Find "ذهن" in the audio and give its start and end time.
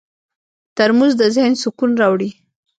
1.35-1.53